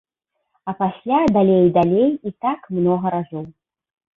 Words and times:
А 0.71 0.73
пасля 0.79 1.19
далей 1.35 1.63
і 1.67 1.71
далей, 1.77 2.09
і 2.31 2.35
так 2.47 2.61
многа 2.79 3.07
разоў. 3.19 3.45